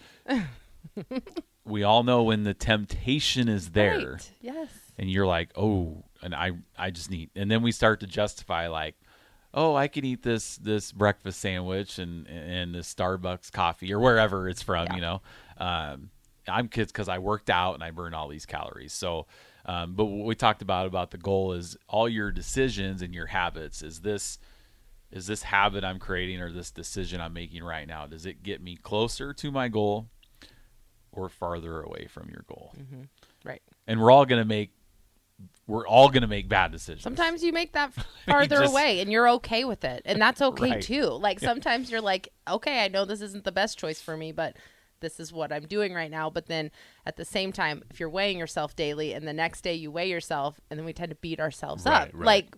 we 1.66 1.84
all 1.84 2.04
know 2.04 2.24
when 2.24 2.44
the 2.44 2.54
temptation 2.54 3.48
is 3.50 3.72
there 3.72 4.14
Right. 4.14 4.32
Yes. 4.42 4.70
and 4.98 5.10
you're 5.12 5.28
like, 5.28 5.52
"Oh, 5.56 6.04
and 6.22 6.34
I 6.36 6.52
I 6.78 6.92
just 6.92 7.10
need." 7.12 7.30
And 7.36 7.50
then 7.52 7.62
we 7.62 7.72
start 7.72 8.00
to 8.02 8.08
justify 8.08 8.68
like, 8.68 8.96
"Oh, 9.54 9.76
I 9.76 9.88
can 9.88 10.04
eat 10.06 10.24
this 10.24 10.58
this 10.58 10.92
breakfast 10.92 11.40
sandwich 11.40 12.00
and 12.00 12.28
and 12.28 12.74
this 12.74 12.94
Starbucks 12.94 13.52
coffee 13.52 13.94
or 13.94 14.00
wherever 14.00 14.50
it's 14.50 14.62
from, 14.64 14.88
Yeah. 14.88 14.96
you 14.96 15.02
know." 15.02 15.22
Um 15.58 16.10
I'm 16.48 16.68
kids 16.70 16.92
cuz 16.92 17.08
I 17.08 17.20
worked 17.20 17.50
out 17.52 17.76
and 17.76 17.84
I 17.84 17.92
burned 17.92 18.16
all 18.16 18.28
these 18.28 18.46
calories. 18.48 18.94
So 18.94 19.28
um, 19.64 19.94
but 19.94 20.06
what 20.06 20.26
we 20.26 20.34
talked 20.34 20.64
about 20.64 20.88
about 20.88 21.12
the 21.12 21.20
goal 21.20 21.54
is 21.54 21.78
all 21.88 22.10
your 22.10 22.32
decisions 22.32 23.04
and 23.04 23.14
your 23.14 23.28
habits. 23.28 23.84
Is 23.84 24.02
this 24.02 24.40
is 25.12 25.28
this 25.28 25.44
habit 25.44 25.84
I'm 25.84 26.00
creating 26.00 26.42
or 26.42 26.52
this 26.52 26.72
decision 26.72 27.22
I'm 27.22 27.34
making 27.34 27.64
right 27.64 27.88
now? 27.88 28.08
Does 28.08 28.26
it 28.26 28.42
get 28.42 28.62
me 28.64 28.76
closer 28.76 29.34
to 29.36 29.52
my 29.52 29.68
goal 29.68 30.10
or 31.12 31.30
farther 31.30 31.82
away 31.82 32.08
from 32.10 32.30
your 32.30 32.44
goal? 32.48 32.74
Mm-hmm. 32.80 33.02
Right. 33.44 33.62
And 33.88 34.00
we're 34.00 34.12
all 34.12 34.26
gonna 34.26 34.46
make 34.46 34.72
we're 35.68 35.88
all 35.88 36.10
gonna 36.10 36.28
make 36.28 36.48
bad 36.50 36.72
decisions. 36.72 37.02
Sometimes 37.04 37.44
you 37.44 37.52
make 37.54 37.74
that 37.74 37.94
farther 38.26 38.60
just- 38.60 38.72
away 38.72 39.00
and 39.00 39.12
you're 39.12 39.30
okay 39.30 39.64
with 39.64 39.84
it. 39.84 40.02
And 40.06 40.22
that's 40.22 40.42
okay 40.42 40.72
Right. 40.72 40.82
too. 40.82 41.06
Like 41.06 41.40
sometimes 41.40 41.90
you're 41.90 42.02
like, 42.02 42.30
okay, 42.50 42.84
I 42.84 42.88
know 42.88 43.06
this 43.06 43.22
isn't 43.22 43.44
the 43.44 43.52
best 43.52 43.78
choice 43.80 44.02
for 44.02 44.16
me, 44.18 44.32
but 44.32 44.56
this 45.00 45.20
is 45.20 45.34
what 45.34 45.52
I'm 45.52 45.66
doing 45.66 45.94
right 45.94 46.12
now. 46.12 46.30
But 46.30 46.46
then 46.46 46.70
at 47.08 47.16
the 47.18 47.26
same 47.26 47.52
time, 47.52 47.82
if 47.90 48.00
you're 48.00 48.10
weighing 48.10 48.38
yourself 48.38 48.76
daily 48.76 49.14
and 49.14 49.28
the 49.28 49.34
next 49.34 49.62
day 49.62 49.74
you 49.74 49.90
weigh 49.92 50.10
yourself 50.10 50.60
and 50.70 50.78
then 50.78 50.86
we 50.86 50.94
tend 50.94 51.10
to 51.10 51.16
beat 51.16 51.40
ourselves 51.40 51.86
Right, 51.86 52.04
up. 52.04 52.10
right. 52.14 52.26
Like, 52.26 52.56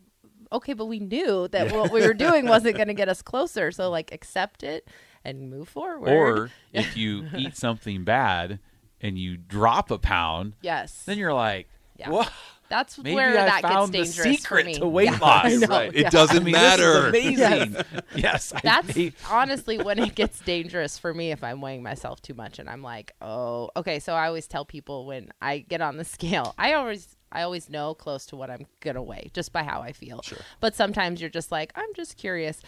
okay, 0.51 0.73
but 0.73 0.85
we 0.87 0.99
knew 0.99 1.47
that 1.49 1.71
what 1.71 1.89
we 1.91 2.05
were 2.05 2.13
doing 2.13 2.45
wasn't 2.47 2.75
going 2.75 2.87
to 2.89 2.93
get 2.93 3.07
us 3.07 3.21
closer. 3.21 3.71
So 3.71 3.89
like 3.89 4.11
accept 4.11 4.61
it 4.63 4.87
and 5.25 5.49
move 5.49 5.69
forward. 5.69 6.09
or 6.09 6.49
if 6.71 6.97
you 6.97 7.27
eat 7.37 7.55
something 7.57 8.03
bad 8.03 8.59
and 9.01 9.17
you 9.17 9.37
drop 9.37 9.91
a 9.91 9.97
pound, 9.97 10.53
yes. 10.61 11.03
then 11.05 11.17
you're 11.17 11.33
like, 11.33 11.67
Yeah. 11.97 12.09
"Whoa, 12.09 12.23
That's 12.69 12.97
maybe 12.97 13.15
where 13.15 13.29
I 13.37 13.45
that 13.45 13.61
found 13.61 13.93
the 13.93 13.99
gets 13.99 14.15
dangerous 14.15 14.37
secret 14.41 14.61
for 14.63 14.65
me. 14.67 14.73
to 14.75 14.87
weight 14.87 15.05
Yeah, 15.11 15.17
loss." 15.19 15.45
I 15.45 15.55
know, 15.55 15.67
Right. 15.67 15.93
yeah. 15.93 16.07
It 16.07 16.11
doesn't 16.11 16.37
I 16.37 16.39
mean, 16.43 16.51
matter. 16.53 17.11
This 17.11 17.25
is 17.25 17.39
amazing. 17.41 17.83
yes, 18.15 18.53
I 18.55 18.59
That's 18.63 18.95
made- 18.95 19.13
honestly 19.29 19.77
when 19.77 19.99
it 19.99 20.15
gets 20.15 20.39
dangerous 20.39 20.97
for 20.97 21.13
me 21.13 21.31
if 21.31 21.43
I'm 21.43 21.61
weighing 21.61 21.83
myself 21.83 22.21
too 22.21 22.33
much 22.33 22.59
and 22.59 22.69
I'm 22.69 22.81
like, 22.81 23.11
oh, 23.21 23.69
okay. 23.75 23.99
So 23.99 24.13
I 24.13 24.27
always 24.27 24.47
tell 24.47 24.65
people 24.65 25.05
when 25.05 25.31
I 25.41 25.59
get 25.59 25.81
on 25.81 25.97
the 25.97 26.05
scale, 26.05 26.55
I 26.57 26.73
always, 26.73 27.15
I 27.31 27.41
always 27.43 27.69
know 27.69 27.93
close 27.93 28.25
to 28.27 28.35
what 28.35 28.49
I'm 28.49 28.65
gonna 28.79 29.03
weigh 29.03 29.29
just 29.33 29.51
by 29.51 29.63
how 29.63 29.81
I 29.81 29.91
feel. 29.91 30.21
Sure. 30.21 30.39
But 30.61 30.75
sometimes 30.75 31.19
you're 31.21 31.29
just 31.29 31.51
like, 31.51 31.71
I'm 31.75 31.93
just 31.95 32.15
curious. 32.17 32.61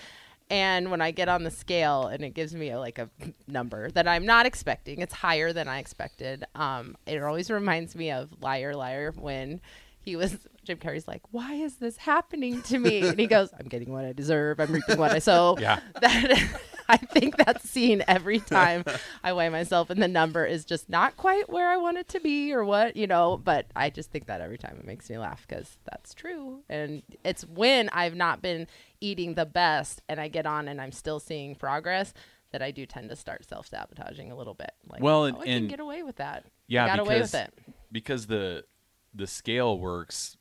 And 0.50 0.92
when 0.92 1.02
I 1.02 1.12
get 1.12 1.28
on 1.28 1.44
the 1.44 1.52
scale 1.52 2.08
and 2.08 2.24
it 2.24 2.36
gives 2.36 2.54
me 2.54 2.70
a, 2.70 2.80
like 2.80 3.00
a 3.00 3.10
number 3.48 3.90
that 3.92 4.08
I'm 4.08 4.26
not 4.26 4.46
expecting, 4.46 5.00
it's 5.02 5.14
higher 5.14 5.52
than 5.54 5.68
I 5.68 5.80
expected. 5.80 6.46
Um, 6.54 6.96
it 7.08 7.22
always 7.24 7.50
reminds 7.50 7.96
me 7.96 8.12
of 8.12 8.30
Liar 8.42 8.76
Liar 8.76 9.12
when 9.18 9.60
he 10.02 10.16
was 10.16 10.38
Jim 10.64 10.78
Carrey's 10.78 11.08
like, 11.08 11.22
"Why 11.32 11.56
is 11.56 11.78
this 11.78 11.98
happening 11.98 12.62
to 12.64 12.78
me?" 12.78 13.08
And 13.08 13.20
he 13.20 13.26
goes, 13.26 13.50
"I'm 13.60 13.68
getting 13.68 13.92
what 13.92 14.06
I 14.06 14.14
deserve. 14.14 14.60
I'm 14.60 14.72
reaping 14.72 14.98
what 15.00 15.12
I 15.12 15.20
sow." 15.30 15.58
Yeah. 15.60 15.80
That 16.02 16.48
I 16.90 16.98
think 16.98 17.38
that 17.38 17.62
scene 17.62 18.04
every 18.08 18.40
time 18.40 18.84
I 19.24 19.34
weigh 19.34 19.50
myself 19.50 19.90
and 19.90 20.02
the 20.02 20.08
number 20.08 20.46
is 20.46 20.66
just 20.66 20.90
not 20.90 21.18
quite 21.18 21.50
where 21.50 21.70
I 21.70 21.78
want 21.78 21.98
it 21.98 22.08
to 22.10 22.20
be 22.20 22.54
or 22.54 22.64
what, 22.64 22.96
you 22.96 23.08
know, 23.08 23.38
but 23.44 23.66
I 23.76 23.90
just 23.90 24.12
think 24.12 24.28
that 24.28 24.42
every 24.42 24.58
time 24.58 24.78
it 24.80 24.86
makes 24.86 25.10
me 25.10 25.18
laugh 25.18 25.48
cuz 25.48 25.78
that's 25.92 26.14
true. 26.14 26.64
And 26.70 27.02
it's 27.24 27.44
when 27.46 27.90
I've 27.90 28.16
not 28.16 28.42
been 28.42 28.68
eating 29.02 29.34
the 29.34 29.46
best 29.46 30.02
and 30.08 30.20
I 30.20 30.28
get 30.28 30.46
on 30.46 30.68
and 30.68 30.80
I'm 30.80 30.92
still 30.92 31.20
seeing 31.20 31.56
progress 31.56 32.14
that 32.52 32.62
I 32.62 32.72
do 32.72 32.86
tend 32.86 33.10
to 33.10 33.16
start 33.16 33.44
self-sabotaging 33.46 34.32
a 34.32 34.36
little 34.36 34.54
bit. 34.54 34.72
Like, 34.88 35.02
Well, 35.02 35.26
and- 35.26 35.38
oh, 35.38 35.42
I 35.42 35.46
can 35.46 35.68
get 35.68 35.80
away 35.80 36.04
with 36.04 36.18
that. 36.18 36.46
yeah, 36.68 36.86
I 36.86 36.88
got 36.88 37.04
because 37.04 37.08
away 37.08 37.22
with 37.22 37.36
it. 37.36 37.54
because 37.92 38.28
the 38.28 38.66
the 39.14 39.28
scale 39.28 39.80
works 39.80 40.38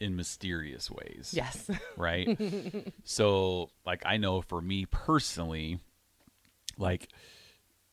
in 0.00 0.16
mysterious 0.16 0.90
ways. 0.90 1.32
Yes. 1.34 1.70
right? 1.96 2.38
so, 3.04 3.70
like, 3.86 4.02
I 4.04 4.16
know 4.16 4.40
for 4.40 4.60
me 4.60 4.86
personally, 4.86 5.80
like, 6.78 7.08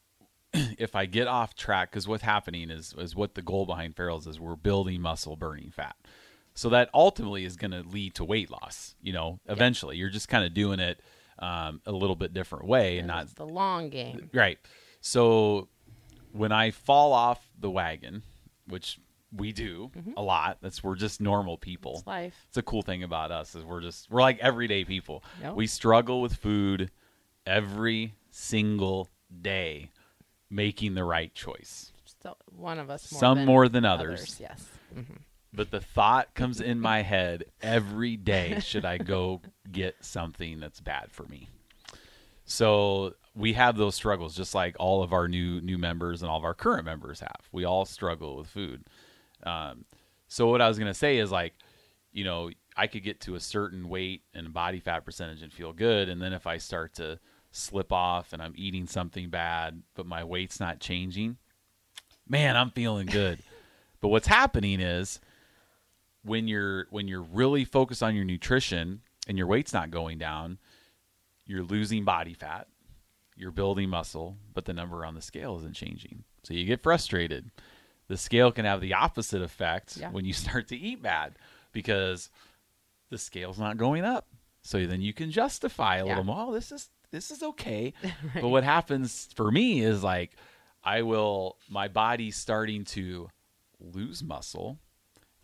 if 0.54 0.96
I 0.96 1.06
get 1.06 1.28
off 1.28 1.56
track, 1.56 1.92
because 1.92 2.08
what's 2.08 2.24
happening 2.24 2.70
is 2.70 2.94
is 2.98 3.16
what 3.16 3.36
the 3.36 3.42
goal 3.42 3.66
behind 3.66 3.96
Farrell's 3.96 4.28
is 4.28 4.40
we're 4.40 4.56
building 4.56 5.02
muscle, 5.02 5.36
burning 5.36 5.72
fat. 5.72 5.96
So 6.54 6.70
that 6.70 6.90
ultimately 6.94 7.46
is 7.46 7.56
going 7.56 7.72
to 7.72 7.82
lead 7.82 8.16
to 8.16 8.26
weight 8.26 8.52
loss. 8.52 8.96
You 9.02 9.14
know, 9.14 9.40
eventually, 9.48 9.98
you're 9.98 10.10
just 10.10 10.28
kind 10.28 10.44
of 10.44 10.54
doing 10.54 10.80
it 10.80 11.00
um, 11.40 11.82
a 11.86 11.92
little 11.92 12.16
bit 12.16 12.34
different 12.34 12.66
way, 12.66 12.98
and 12.98 13.08
not 13.08 13.34
the 13.36 13.46
long 13.46 13.90
game. 13.90 14.30
Right. 14.34 14.60
So 15.00 15.70
when 16.32 16.52
I 16.52 16.72
fall 16.72 17.14
off 17.14 17.40
the 17.60 17.70
wagon, 17.70 18.24
which 18.68 19.00
we 19.36 19.52
do 19.52 19.92
mm-hmm. 19.96 20.12
a 20.18 20.22
lot, 20.22 20.58
that's 20.62 20.84
we're 20.84 20.96
just 20.96 21.22
normal 21.22 21.58
people. 21.58 21.96
It's 21.98 22.08
life. 22.08 22.36
It's 22.48 22.58
a 22.58 22.62
cool 22.62 22.82
thing 22.82 23.04
about 23.04 23.32
us 23.32 23.56
is 23.56 23.64
we're 23.64 23.82
just 23.82 24.10
we're 24.10 24.22
like 24.22 24.40
everyday 24.40 24.84
people. 24.84 25.24
Yep. 25.42 25.56
We 25.56 25.68
struggle 25.68 26.22
with 26.22 26.36
food 26.36 26.92
every 27.46 28.14
single 28.30 29.10
day, 29.42 29.92
making 30.50 30.96
the 30.96 31.04
right 31.04 31.34
choice. 31.34 31.92
So 32.22 32.36
one 32.56 32.80
of 32.80 32.90
us 32.90 33.12
more 33.12 33.20
Some 33.20 33.46
more 33.46 33.70
than 33.70 33.86
others. 33.86 34.38
Yes. 34.40 34.66
Mm-hmm. 34.96 35.14
But 35.54 35.72
the 35.72 35.82
thought 35.82 36.34
comes 36.34 36.62
in 36.62 36.80
my 36.80 37.02
head 37.02 37.46
every 37.62 38.16
day 38.16 38.60
should 38.64 38.86
I 38.86 38.98
go 38.98 39.42
get 39.70 39.96
something 40.02 40.60
that's 40.60 40.80
bad 40.80 41.12
for 41.12 41.24
me? 41.24 41.50
So 42.46 43.16
we 43.36 43.54
have 43.54 43.78
those 43.78 43.96
struggles 43.96 44.36
just 44.36 44.54
like 44.54 44.76
all 44.80 45.04
of 45.04 45.14
our 45.14 45.28
new 45.28 45.62
new 45.62 45.78
members 45.78 46.22
and 46.22 46.30
all 46.30 46.38
of 46.38 46.44
our 46.44 46.54
current 46.54 46.86
members 46.86 47.22
have. 47.22 47.42
We 47.52 47.66
all 47.66 47.86
struggle 47.86 48.38
with 48.38 48.48
food. 48.48 48.84
Um, 49.44 49.86
so 50.28 50.48
what 50.48 50.62
I 50.62 50.68
was 50.68 50.78
going 50.78 50.92
to 50.92 50.98
say 50.98 51.18
is 51.18 51.32
like, 51.32 51.54
you 52.12 52.24
know, 52.24 52.52
I 52.76 52.88
could 52.88 53.04
get 53.04 53.22
to 53.22 53.36
a 53.36 53.40
certain 53.40 53.90
weight 53.90 54.24
and 54.34 54.54
body 54.54 54.80
fat 54.80 55.06
percentage 55.06 55.42
and 55.42 55.52
feel 55.52 55.74
good 55.74 56.10
and 56.10 56.22
then 56.22 56.34
if 56.34 56.48
I 56.48 56.58
start 56.58 56.94
to 56.96 57.20
slip 57.52 57.92
off 57.92 58.32
and 58.32 58.42
I'm 58.42 58.54
eating 58.56 58.88
something 58.88 59.30
bad 59.30 59.84
but 59.94 60.06
my 60.06 60.24
weight's 60.24 60.60
not 60.60 60.80
changing, 60.80 61.38
man, 62.28 62.56
I'm 62.56 62.72
feeling 62.72 63.08
good. 63.08 63.40
but 64.02 64.08
what's 64.08 64.28
happening 64.28 64.80
is 64.80 65.20
when 66.24 66.48
you're 66.48 66.88
when 66.90 67.08
you're 67.08 67.22
really 67.22 67.66
focused 67.66 68.04
on 68.04 68.16
your 68.16 68.26
nutrition 68.26 69.02
and 69.28 69.38
your 69.38 69.48
weight's 69.48 69.74
not 69.74 69.92
going 69.92 70.18
down, 70.18 70.58
you're 71.46 71.64
losing 71.64 72.04
body 72.04 72.34
fat, 72.34 72.68
you're 73.36 73.52
building 73.52 73.90
muscle, 73.90 74.38
but 74.54 74.66
the 74.66 74.74
number 74.74 75.06
on 75.06 75.16
the 75.16 75.22
scale 75.22 75.58
isn't 75.58 75.76
changing. 75.76 76.24
So 76.44 76.54
you 76.54 76.66
get 76.66 76.82
frustrated. 76.82 77.52
The 78.12 78.18
scale 78.18 78.52
can 78.52 78.66
have 78.66 78.82
the 78.82 78.94
opposite 78.94 79.42
effect 79.42 79.96
Yeah. 79.96 80.12
when 80.12 80.26
you 80.26 80.34
start 80.46 80.68
to 80.68 80.76
eat 80.78 81.02
bad 81.02 81.38
because 81.72 82.30
the 83.10 83.18
scale's 83.18 83.58
not 83.58 83.78
going 83.78 84.04
up. 84.04 84.28
So 84.64 84.86
then 84.86 85.00
you 85.02 85.14
can 85.14 85.32
justify 85.32 85.96
a 85.96 86.00
Yeah. 86.06 86.10
little 86.10 86.26
more. 86.26 86.48
Oh, 86.50 86.52
this 86.54 86.74
is 86.74 86.90
this 87.12 87.32
is 87.32 87.42
okay. 87.42 87.94
But 88.36 88.50
what 88.50 88.66
happens 88.66 89.30
for 89.34 89.50
me 89.50 89.80
is 89.82 90.04
like 90.04 90.32
I 90.84 91.04
will 91.04 91.56
my 91.70 91.88
body's 91.88 92.36
starting 92.36 92.84
to 92.86 93.30
lose 93.80 94.22
muscle 94.22 94.78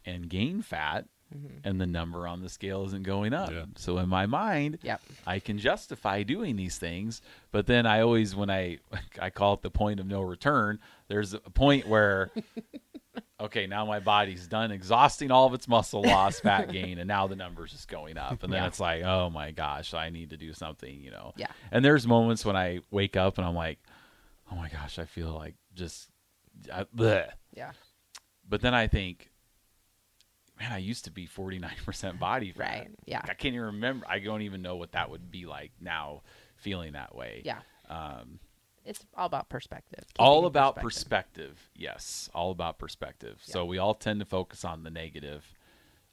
and 0.06 0.30
gain 0.30 0.62
fat 0.62 1.06
Mm-hmm. 1.36 1.58
and 1.68 1.82
the 1.82 1.86
number 1.86 2.26
on 2.26 2.42
the 2.42 2.48
scale 2.48 2.86
isn't 2.86 3.04
going 3.04 3.34
up. 3.34 3.52
Yeah. 3.52 3.66
So 3.76 3.98
in 3.98 4.08
my 4.08 4.26
mind, 4.28 4.80
Yep. 4.82 5.02
I 5.26 5.40
can 5.40 5.58
justify 5.58 6.24
doing 6.24 6.56
these 6.56 6.78
things, 6.78 7.22
but 7.52 7.68
then 7.68 7.86
I 7.86 8.00
always 8.02 8.34
when 8.34 8.50
I 8.50 8.78
I 9.22 9.30
call 9.30 9.56
it 9.56 9.62
the 9.62 9.70
point 9.70 10.00
of 10.00 10.06
no 10.08 10.22
return, 10.22 10.80
there's 11.10 11.34
a 11.34 11.40
point 11.40 11.86
where 11.88 12.32
okay, 13.40 13.68
now 13.68 13.86
my 13.86 14.00
body's 14.00 14.48
done 14.48 14.72
exhausting 14.72 15.30
all 15.30 15.46
of 15.46 15.54
its 15.54 15.68
muscle 15.68 16.02
loss, 16.02 16.40
fat 16.40 16.72
gain, 16.72 16.98
and 16.98 17.08
now 17.08 17.28
the 17.28 17.36
number's 17.36 17.72
just 17.72 17.88
going 17.88 18.18
up. 18.18 18.42
And 18.44 18.52
then 18.54 18.62
Yeah. 18.62 18.68
it's 18.68 18.80
like, 18.80 19.04
oh 19.04 19.30
my 19.30 19.52
gosh, 19.52 19.94
I 19.94 20.10
need 20.10 20.30
to 20.32 20.38
do 20.38 20.54
something, 20.54 21.02
you 21.04 21.12
know. 21.12 21.34
Yeah. 21.36 21.48
And 21.72 21.84
there's 21.86 22.08
moments 22.08 22.46
when 22.46 22.56
I 22.56 22.80
wake 22.90 23.16
up 23.18 23.38
and 23.38 23.46
I'm 23.46 23.54
like, 23.56 23.80
oh 24.52 24.56
my 24.56 24.70
gosh, 24.70 24.98
I 24.98 25.06
feel 25.06 25.32
like 25.36 25.56
just, 25.76 26.10
I, 26.74 26.86
bleh. 26.96 27.28
Yeah. 27.54 27.72
but 28.48 28.62
then 28.62 28.74
I 28.74 28.88
think, 28.88 29.30
man, 30.60 30.72
I 30.72 30.78
used 30.78 31.06
to 31.06 31.12
be 31.12 31.28
49% 31.28 32.20
body 32.20 32.52
fat. 32.52 32.60
Right, 32.62 32.90
yeah. 33.06 33.22
I 33.24 33.34
can't 33.34 33.54
even 33.54 33.68
remember. 33.68 34.06
I 34.10 34.20
don't 34.20 34.42
even 34.42 34.62
know 34.62 34.76
what 34.76 34.94
that 34.94 35.10
would 35.10 35.32
be 35.32 35.46
like 35.46 35.72
now 35.80 36.22
feeling 36.56 36.94
that 36.94 37.16
way. 37.16 37.42
Yeah. 37.46 37.60
Um, 37.90 38.40
It's 38.86 39.06
all 39.16 39.26
about 39.28 39.50
perspective. 39.50 40.04
all 40.20 40.46
about 40.46 40.78
perspective. 40.78 41.70
Yes, 41.76 42.30
all 42.34 42.52
about 42.52 42.80
perspective. 42.80 43.40
So 43.44 43.66
we 43.66 43.78
all 43.78 43.94
tend 43.94 44.20
to 44.20 44.26
focus 44.26 44.66
on 44.66 44.84
the 44.84 44.90
negative 44.90 45.46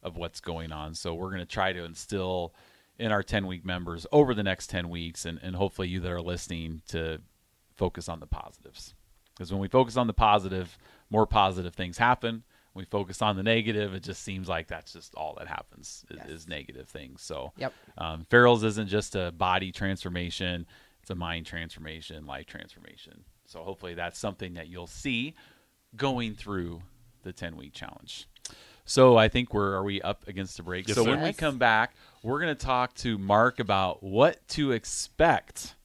of 0.03 0.17
what's 0.17 0.41
going 0.41 0.71
on. 0.73 0.95
So 0.95 1.15
we're 1.15 1.31
going 1.31 1.41
to 1.41 1.47
try 1.47 1.73
to 1.73 1.85
instill 1.85 2.55
in 2.99 3.11
our 3.11 3.23
10 3.23 3.47
week 3.47 3.65
members 3.65 4.07
over 4.13 4.35
the 4.35 4.43
next 4.43 4.69
10 4.71 4.89
weeks, 4.89 5.25
and, 5.25 5.41
and 5.43 5.57
hopefully 5.57 5.89
you 5.89 6.01
that 6.01 6.11
are 6.13 6.21
listening 6.23 6.83
to 6.89 7.21
focus 7.75 8.09
on 8.09 8.21
the 8.21 8.27
positives. 8.27 8.95
Because 9.35 9.51
when 9.51 9.61
we 9.61 9.67
focus 9.69 9.97
on 9.97 10.07
the 10.07 10.13
positive, 10.13 10.79
more 11.11 11.27
positive 11.27 11.75
things 11.75 11.99
happen. 11.99 12.45
When 12.75 12.83
we 12.83 12.87
focus 12.87 13.23
on 13.23 13.37
the 13.37 13.43
negative, 13.43 13.95
it 13.95 14.03
just 14.03 14.23
seems 14.23 14.49
like 14.49 14.67
that's 14.67 14.93
just 14.93 15.15
all 15.15 15.35
that 15.39 15.47
happens 15.47 16.05
is, 16.11 16.17
Yes. 16.19 16.29
is 16.29 16.49
negative 16.49 16.89
things. 16.89 17.23
So 17.23 17.53
Yep. 17.57 17.73
um, 17.97 18.27
Farrell's 18.29 18.65
isn't 18.65 18.89
just 18.89 19.15
a 19.15 19.31
body 19.33 19.71
transformation; 19.73 20.67
it's 21.01 21.11
a 21.11 21.15
mind 21.15 21.47
transformation, 21.47 22.27
life 22.27 22.47
transformation. 22.47 23.25
So 23.47 23.63
hopefully 23.63 23.95
that's 23.95 24.19
something 24.19 24.55
that 24.55 24.69
you'll 24.69 24.87
see 24.89 25.35
going 25.97 26.35
through 26.35 26.83
the 27.23 27.33
ten 27.33 27.57
week 27.57 27.73
challenge. 27.75 28.27
So 28.85 29.17
I 29.17 29.29
think 29.29 29.55
we're 29.55 29.75
are 29.77 29.85
we 29.85 30.03
up 30.03 30.27
against 30.27 30.57
the 30.57 30.63
break? 30.65 30.89
Yes, 30.89 30.97
so 30.97 31.05
sir. 31.05 31.11
when 31.11 31.23
we 31.23 31.33
come 31.33 31.59
back, 31.59 31.95
we're 32.25 32.41
going 32.41 32.55
to 32.55 32.67
talk 32.67 32.93
to 32.97 33.17
Mark 33.19 33.61
about 33.61 34.03
what 34.03 34.47
to 34.49 34.73
expect 34.73 35.77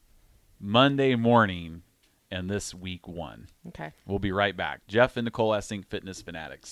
Monday 0.60 1.16
morning 1.16 1.84
and 2.32 2.50
this 2.50 2.74
week 2.76 3.08
one. 3.08 3.48
Okay. 3.70 3.92
We'll 4.06 4.20
be 4.20 4.32
right 4.32 4.56
back. 4.56 4.82
Jeff 4.88 5.16
and 5.18 5.26
Nicole 5.26 5.52
Essing, 5.52 5.84
Fitness 5.86 6.22
Fanatics. 6.22 6.68